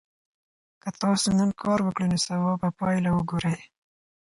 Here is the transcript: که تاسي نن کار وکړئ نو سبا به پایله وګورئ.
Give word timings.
که 0.81 0.89
تاسي 1.01 1.29
نن 1.39 1.49
کار 1.61 1.79
وکړئ 1.83 2.07
نو 2.11 2.17
سبا 2.27 2.51
به 2.61 2.69
پایله 2.79 3.09
وګورئ. 3.13 3.57